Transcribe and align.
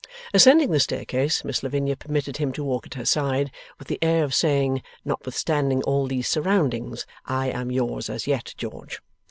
Ascending 0.33 0.71
the 0.71 0.79
staircase, 0.79 1.45
Miss 1.45 1.61
Lavinia 1.61 1.95
permitted 1.95 2.37
him 2.37 2.51
to 2.53 2.63
walk 2.63 2.87
at 2.87 2.95
her 2.95 3.05
side, 3.05 3.51
with 3.77 3.87
the 3.87 3.99
air 4.01 4.23
of 4.23 4.33
saying: 4.33 4.81
'Notwithstanding 5.05 5.83
all 5.83 6.07
these 6.07 6.27
surroundings, 6.27 7.05
I 7.27 7.49
am 7.51 7.69
yours 7.69 8.09
as 8.09 8.25
yet, 8.25 8.55
George. 8.57 8.99